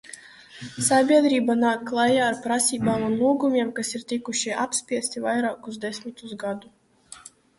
Sabiedrība 0.85 1.55
nāk 1.63 1.83
klajā 1.89 2.23
ar 2.27 2.37
prasībām 2.45 3.05
un 3.09 3.17
lūgumiem, 3.19 3.69
kas 3.79 3.93
ir 3.99 4.07
tikuši 4.13 4.55
apspiesti 4.63 5.23
vairākus 5.29 5.79
desmitus 5.87 6.35
gadu. 6.45 6.73